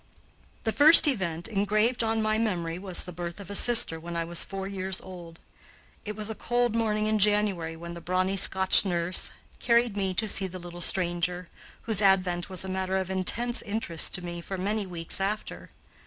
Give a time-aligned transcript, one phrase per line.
[0.63, 4.23] The first event engraved on my memory was the birth of a sister when I
[4.25, 5.37] was four years old.
[6.05, 10.27] It was a cold morning in January when the brawny Scotch nurse carried me to
[10.27, 11.49] see the little stranger,
[11.83, 15.69] whose advent was a matter of intense interest to me for many weeks after.